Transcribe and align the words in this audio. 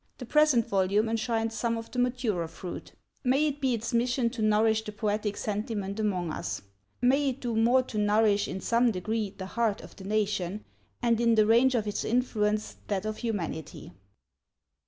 The 0.17 0.25
present 0.25 0.67
volume 0.67 1.07
enshrines 1.09 1.53
some 1.53 1.77
of 1.77 1.91
the 1.91 1.99
maturer 1.99 2.47
fruit. 2.47 2.93
May 3.23 3.45
it 3.49 3.61
be 3.61 3.75
its 3.75 3.93
mission 3.93 4.31
to 4.31 4.41
nourish 4.41 4.83
the 4.83 4.91
poetic 4.91 5.37
sentiment 5.37 5.99
among 5.99 6.31
us. 6.31 6.63
May 7.03 7.29
it 7.29 7.39
do 7.39 7.55
more 7.55 7.83
to 7.83 7.99
nourish 7.99 8.47
in 8.47 8.61
some 8.61 8.89
degree 8.89 9.35
the 9.37 9.45
"heart 9.45 9.81
of 9.81 9.95
the 9.95 10.03
nation", 10.05 10.65
and, 11.03 11.21
in 11.21 11.35
the 11.35 11.45
range 11.45 11.75
of 11.75 11.85
its 11.85 12.03
influence, 12.03 12.77
that 12.87 13.05
of 13.05 13.17
humanity. 13.17 13.91